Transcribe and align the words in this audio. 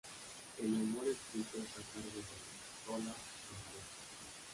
El 0.57 0.73
humor 0.73 1.03
escrito 1.05 1.59
está 1.59 1.79
a 1.79 1.83
cargo 1.93 2.07
de 2.07 2.91
"Tola 2.91 3.01
y 3.13 3.53
Maruja". 3.53 3.85